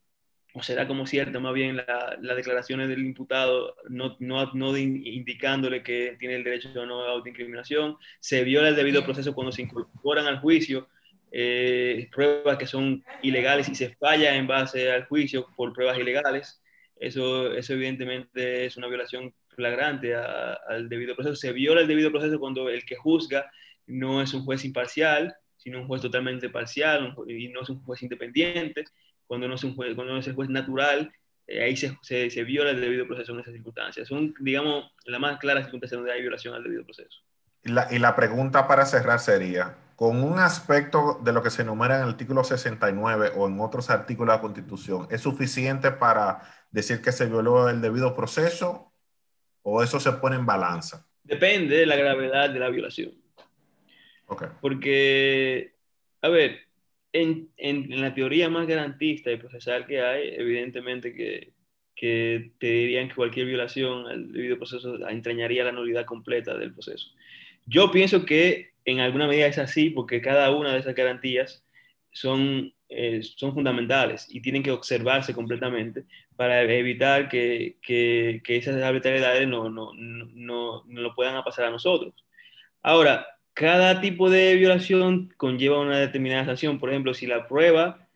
[0.54, 6.16] o será como cierta más bien las declaraciones del imputado no, no, no indicándole que
[6.20, 10.26] tiene el derecho o no a autoincriminación, se viola el debido proceso cuando se incorporan
[10.26, 10.88] al juicio
[11.32, 16.62] eh, pruebas que son ilegales y se falla en base al juicio por pruebas ilegales,
[17.00, 21.36] eso, eso evidentemente es una violación flagrante al debido proceso.
[21.36, 23.50] Se viola el debido proceso cuando el que juzga
[23.88, 28.02] no es un juez imparcial, sino un juez totalmente parcial y no es un juez
[28.02, 28.86] independiente
[29.30, 31.13] cuando no es, un juez, cuando no es el juez natural,
[31.46, 34.08] eh, ahí se, se, viola el debido proceso en esas circunstancias.
[34.08, 37.22] Son, digamos, la más clara circunstancia donde hay violación al debido proceso.
[37.63, 41.62] Y la, y la pregunta para cerrar sería, con un aspecto de lo que se
[41.62, 46.42] enumera en el artículo 69 o en otros artículos de la Constitución, ¿es suficiente para
[46.72, 48.92] decir que se violó el debido proceso
[49.62, 51.06] o eso se pone en balanza?
[51.22, 53.12] Depende de la gravedad de la violación.
[54.26, 54.48] Okay.
[54.60, 55.76] Porque,
[56.24, 56.68] a ver,
[57.13, 61.54] en, la teoría más garantista y procesal que hay, evidentemente que,
[61.95, 67.08] que te dirían que cualquier violación al debido proceso entrañaría la nulidad completa del proceso.
[67.65, 71.63] Yo pienso que en alguna medida es así porque cada una de esas garantías
[72.12, 79.48] son, eh, fundamentales y tienen que observarse completamente para evitar que, que, que esas arbitrariedades
[79.48, 82.13] no, no, no, no lo puedan pasar a nosotros.
[82.82, 86.80] Ahora, cada tipo de violación conlleva una determinada sanción.
[86.80, 88.08] Por ejemplo, si la prueba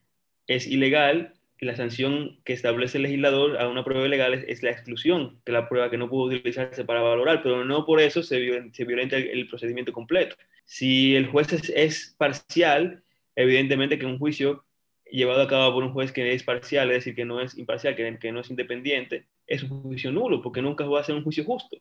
[0.48, 5.40] es ilegal, la sanción que establece el legislador a una prueba ilegal es, la exclusión
[5.46, 9.18] de la prueba que no pudo utilizarse para valorar, pero no por eso se, violenta
[9.18, 10.36] el, procedimiento completo.
[10.66, 13.04] Si el juez es, parcial,
[13.36, 14.64] evidentemente que un juicio
[15.10, 17.96] llevado a cabo por un juez que es parcial, es decir, que no es imparcial,
[17.96, 21.24] que, que no es independiente, es un juicio nulo, porque nunca va a ser un
[21.24, 21.78] juicio justo.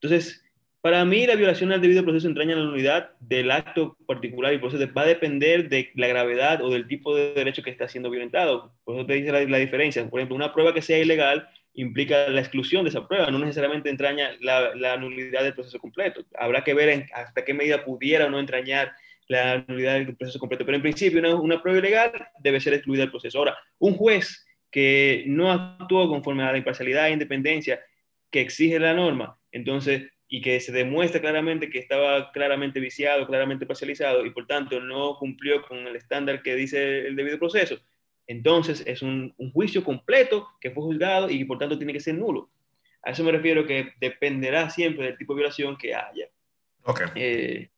[0.00, 0.44] Entonces,
[0.84, 4.86] para mí, la violación al debido proceso entraña la nulidad del acto particular y proceso
[4.92, 8.74] va a depender de la gravedad o del tipo de derecho que está siendo violentado.
[8.84, 10.06] Por eso te dice la, diferencia.
[10.10, 13.88] Por ejemplo, una prueba que sea ilegal implica la exclusión de esa prueba, no necesariamente
[13.88, 16.22] entraña la, nulidad del proceso completo.
[16.38, 18.92] Habrá que ver hasta qué medida pudiera o no entrañar
[19.26, 20.66] la nulidad del proceso completo.
[20.66, 23.38] Pero en principio, una, una prueba ilegal debe ser excluida del proceso.
[23.38, 27.80] Ahora, un juez que no actuó conforme a la imparcialidad e independencia
[28.30, 33.66] que exige la norma, entonces y que se demuestra claramente que estaba claramente viciado, claramente
[33.66, 37.76] parcializado y por tanto no cumplió con el estándar que dice el debido proceso,
[38.26, 42.50] entonces es un, juicio completo que fue juzgado y por tanto tiene que ser nulo.
[43.04, 46.26] A eso me refiero que dependerá siempre del tipo de violación que haya.
[46.82, 47.02] Ok.
[47.14, 47.70] Eh,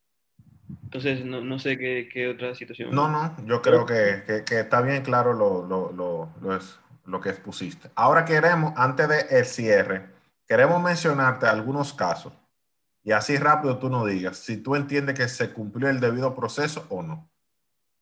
[0.85, 2.91] entonces, no, no sé qué, qué, otra situación.
[2.91, 7.21] No, no, yo creo que, que, está bien claro lo, lo, lo, lo, es, lo
[7.21, 7.91] que expusiste.
[7.95, 10.07] Ahora queremos, antes del el cierre,
[10.49, 12.33] queremos mencionarte algunos casos
[13.07, 16.87] y así rápido tú no digas si tú entiendes que se cumplió el debido proceso
[16.91, 17.31] o no.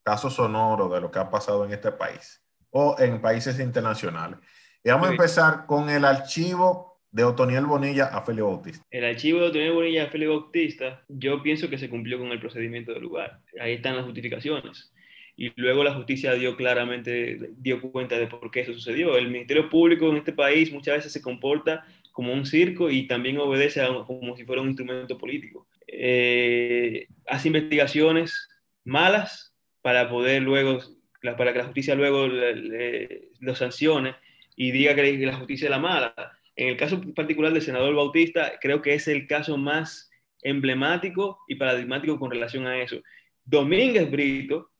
[0.02, 4.38] Caso sonoro de lo que ha pasado en este país o en países internacionales.
[4.82, 8.84] Y vamos a empezar con el archivo de Otoniel Bonilla a Félix Bautista.
[8.90, 12.40] El archivo de Otoniel Bonilla a Félix Bautista, yo pienso que se cumplió con el
[12.40, 13.40] procedimiento del lugar.
[13.60, 14.90] Ahí están las justificaciones.
[15.36, 19.18] Y luego la justicia dio claramente, dio cuenta de por qué eso sucedió.
[19.18, 23.38] El Ministerio Público en este país muchas veces se comporta como un circo y también
[23.38, 25.66] obedece como si fuera un instrumento político.
[25.88, 28.48] Eh, hace investigaciones
[28.84, 30.78] malas para poder luego,
[31.20, 34.14] para que la justicia luego lo sancione
[34.54, 36.14] y diga que la justicia es la mala.
[36.54, 40.08] En el caso particular del senador Bautista, creo que es el caso más
[40.40, 43.02] emblemático y paradigmático con relación a eso.
[43.44, 44.70] Domínguez Brito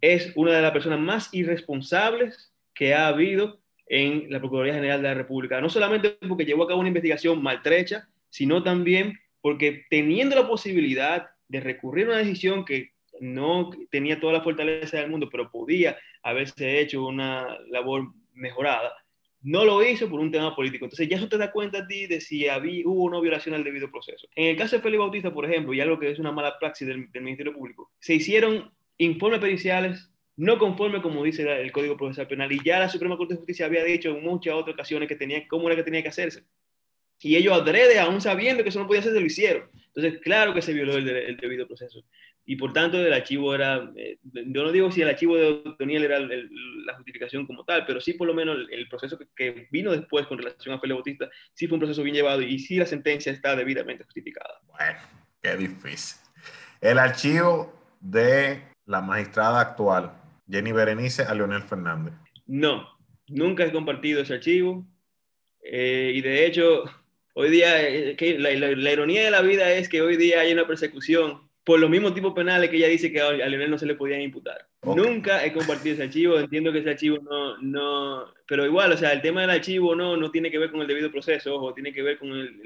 [0.00, 5.08] es una de las personas más irresponsables que ha habido en la Procuraduría General de
[5.08, 5.60] la República.
[5.60, 11.26] No solamente porque llevó a cabo una investigación maltrecha, sino también porque teniendo la posibilidad
[11.48, 15.96] de recurrir a una decisión que no tenía toda la fortaleza del mundo, pero podía
[16.22, 18.92] haberse hecho una labor mejorada,
[19.42, 20.86] no lo hizo por un tema político.
[20.86, 23.62] Entonces ya eso te da cuenta a ti de si había, hubo una violación al
[23.62, 24.26] debido proceso.
[24.34, 26.88] En el caso de Félix Bautista, por ejemplo, y algo que es una mala praxis
[26.88, 32.52] del Ministerio Público, se hicieron informes periciales no conforme como dice el Código Procesal Penal.
[32.52, 35.46] Y ya la Suprema Corte de Justicia había dicho en muchas otras ocasiones que tenía,
[35.48, 36.44] cómo era que tenía que hacerse.
[37.20, 39.70] Y ellos adrede, aún sabiendo que eso no podía hacerse, lo hicieron.
[39.94, 42.04] Entonces, claro que se violó el, debido proceso.
[42.44, 46.04] Y por tanto, el archivo era, eh, yo no digo si el archivo de Daniel
[46.04, 50.26] era la justificación como tal, pero sí por lo menos el, proceso que, vino después
[50.26, 53.32] con relación a Félix Bautista, sí fue un proceso bien llevado y sí la sentencia
[53.32, 54.60] está debidamente justificada.
[54.66, 54.98] Bueno,
[55.40, 56.20] qué difícil.
[56.82, 60.12] El archivo de la magistrada actual,
[60.48, 62.14] Jenny Berenice a Leonel Fernández.
[62.46, 62.88] No,
[63.28, 64.86] nunca he compartido ese archivo.
[65.62, 66.84] Eh, y de hecho,
[67.34, 71.48] hoy día, eh, la, ironía de la vida es que hoy día hay una persecución
[71.64, 74.20] por los mismos tipos penales que ella dice que a Leonel no se le podían
[74.20, 74.68] imputar.
[74.82, 79.12] Nunca he compartido ese archivo, entiendo que ese archivo no, no, pero igual, o sea,
[79.14, 81.94] el tema del archivo no, no tiene que ver con el debido proceso, ojo, tiene
[81.94, 82.60] que ver con el,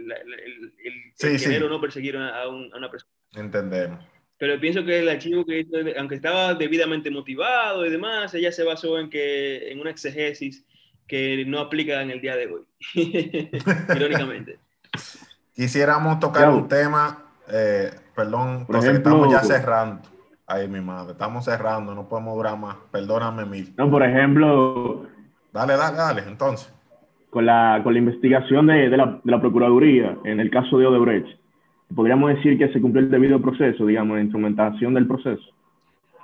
[1.23, 3.12] el, o no perseguir a una persona.
[3.37, 4.05] Entendemos
[4.38, 5.66] pero pienso que el archivo que
[5.98, 10.64] aunque estaba debidamente motivado y demás, ella se basó en que en una exegesis
[11.07, 12.62] que no aplica en el día de hoy,
[13.96, 14.59] irónicamente.
[15.55, 20.03] Quisiéramos tocar un tema, eh, perdón, Por estamos ya cerrando.
[20.46, 22.77] Ay, mi madre, estamos cerrando, no podemos durar más.
[22.92, 23.74] Perdóname mil.
[23.77, 25.07] No, por ejemplo.
[25.53, 26.72] Dale, dale, dale, entonces.
[27.31, 30.87] Con la, con la investigación de, de, la, de la Procuraduría en el caso de
[30.87, 31.38] Odebrecht,
[31.94, 35.44] podríamos decir que se cumplió el debido proceso, digamos, la instrumentación del proceso.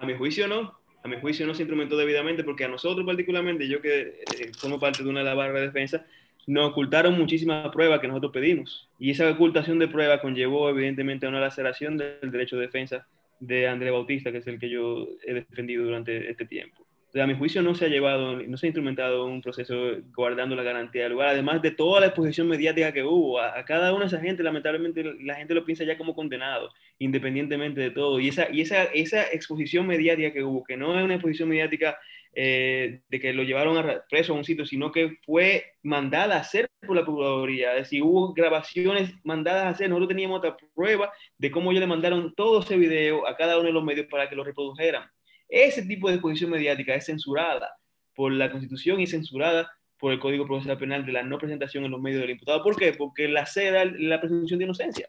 [0.01, 3.69] A mi juicio no, a mi juicio no se instrumentó debidamente porque a nosotros particularmente,
[3.69, 6.05] yo que eh, como parte de una de las barras de defensa,
[6.47, 8.89] nos ocultaron muchísimas pruebas que nosotros pedimos.
[8.99, 13.07] Y esa ocultación de pruebas conllevó evidentemente a una laceración del derecho de defensa
[13.41, 16.84] de André Bautista, que es el que yo he defendido durante este tiempo
[17.23, 19.75] a mi juicio no se ha llevado, no se ha instrumentado un proceso
[20.15, 23.41] guardando la garantía del lugar, además de toda la exposición mediática que hubo.
[23.41, 27.81] A, cada una de esas gente, lamentablemente, la gente lo piensa ya como condenado, independientemente
[27.81, 28.19] de todo.
[28.19, 31.99] Y esa, y esa, esa exposición mediática que hubo, que no es una exposición mediática
[32.35, 36.41] eh, de que lo llevaron a preso a un sitio, sino que fue mandada a
[36.41, 37.73] hacer por la Procuraduría.
[37.77, 39.89] Es decir, hubo grabaciones mandadas a hacer.
[39.89, 43.69] Nosotros teníamos otra prueba de cómo ellos le mandaron todo ese video a cada uno
[43.69, 45.09] de los medios para que lo reprodujeran.
[45.55, 47.77] Ese tipo de exposición mediática es censurada
[48.13, 51.93] por la Constitución y censurada por el Código Procesal Penal de la no presentación en
[51.93, 52.61] los medios del imputado.
[52.61, 52.93] ¿Por qué?
[52.93, 55.09] Porque la ceda la presunción de inocencia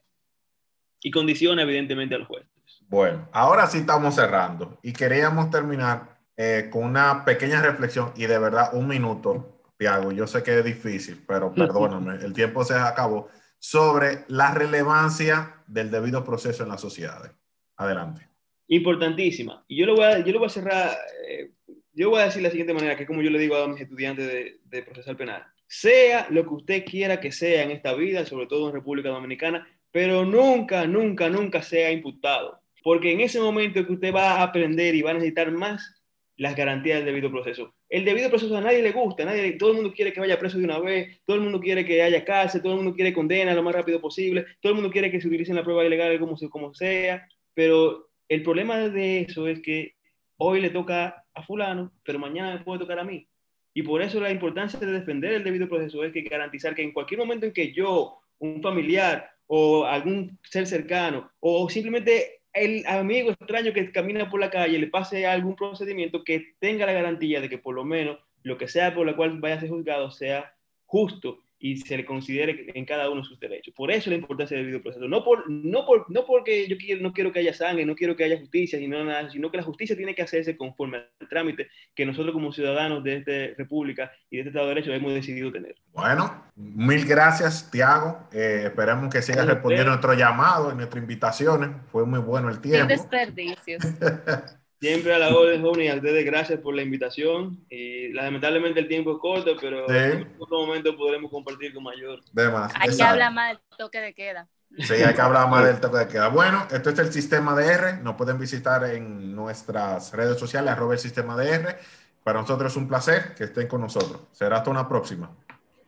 [1.02, 2.46] y condiciona evidentemente al juez.
[2.82, 8.38] Bueno, ahora sí estamos cerrando y queríamos terminar eh, con una pequeña reflexión y de
[8.38, 13.30] verdad un minuto, Tiago, yo sé que es difícil, pero perdóname, el tiempo se acabó,
[13.58, 17.32] sobre la relevancia del debido proceso en las sociedades.
[17.78, 18.35] Adelante.
[18.68, 19.64] Importantísima.
[19.68, 20.98] Y yo lo voy a, yo lo voy a cerrar,
[21.28, 21.52] eh,
[21.94, 23.68] yo voy a decir de la siguiente manera, que es como yo le digo a
[23.68, 25.44] mis estudiantes de, de procesal penal.
[25.68, 29.68] Sea lo que usted quiera que sea en esta vida, sobre todo en República Dominicana,
[29.92, 32.62] pero nunca, nunca, nunca sea imputado.
[32.84, 36.04] Porque en ese momento que usted va a aprender y va a necesitar más
[36.38, 37.74] las garantías del debido proceso.
[37.90, 40.58] El debido proceso a nadie le gusta, nadie, todo el mundo quiere que vaya preso
[40.58, 43.54] de una vez, todo el mundo quiere que haya cárcel, todo el mundo quiere condena
[43.54, 46.36] lo más rápido posible, todo el mundo quiere que se utilicen la prueba ilegal como,
[46.50, 49.96] como sea, pero el problema de eso es que
[50.38, 53.28] hoy le toca a fulano, pero mañana me puede tocar a mí.
[53.74, 56.94] Y por eso la importancia de defender el debido proceso es que garantizar que en
[56.94, 63.32] cualquier momento en que yo, un familiar, o algún ser cercano, o simplemente el amigo
[63.32, 67.50] extraño que camina por la calle le pase algún procedimiento que tenga la garantía de
[67.50, 70.56] que por lo menos lo que sea por la cual vaya a ser juzgado sea
[70.86, 73.74] justo y se le considere en cada uno sus derechos.
[73.74, 75.08] Por eso la importancia del debido proceso.
[75.08, 78.16] No, por, no, por, no porque yo quiero, no quiero que haya sangre, no quiero
[78.16, 81.70] que haya justicia, sino, nada, sino que la justicia tiene que hacerse conforme al trámite
[81.94, 85.52] que nosotros como ciudadanos de esta república y de este Estado de Derecho hemos decidido
[85.52, 85.76] tener.
[85.94, 88.28] Bueno, mil gracias, Tiago.
[88.32, 91.70] Eh, esperemos que sigas respondiendo a nuestro llamado y nuestras invitaciones.
[91.92, 92.80] Fue muy bueno el tiempo.
[92.80, 93.84] Sin desperdicios.
[94.82, 97.60] Siempre a la orden, joven, y a ustedes gracias por la invitación.
[97.70, 99.96] Y lamentablemente el tiempo es corto, pero Sí.
[99.96, 102.20] en otro momento podremos compartir con mayor.
[102.32, 102.74] De más.
[102.80, 104.48] Hay que hablar más del toque de queda.
[104.78, 106.28] Sí, hay que hablar más del toque de queda.
[106.28, 108.02] Bueno, esto es el sistema DR.
[108.04, 111.78] Nos pueden visitar en nuestras redes sociales, arroba el sistema DR.
[112.24, 114.22] Para nosotros es un placer que estén con nosotros.
[114.32, 115.32] Será hasta una próxima.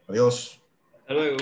[0.07, 0.61] Adiós.
[1.01, 1.37] Hasta luego.